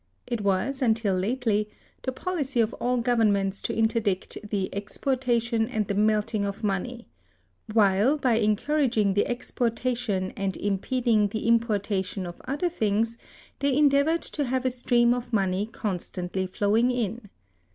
[0.25, 1.69] It was, until lately,
[2.01, 7.05] the policy of all governments to interdict the exportation and the melting of money;
[7.71, 13.19] while, by encouraging the exportation and impeding the importation of other things,
[13.59, 17.29] they endeavored to have a stream of money constantly flowing in.